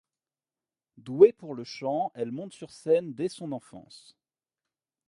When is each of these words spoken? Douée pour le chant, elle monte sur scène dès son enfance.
Douée 0.97 1.31
pour 1.31 1.53
le 1.53 1.63
chant, 1.63 2.11
elle 2.15 2.31
monte 2.31 2.53
sur 2.53 2.71
scène 2.71 3.13
dès 3.13 3.29
son 3.29 3.51
enfance. 3.51 4.17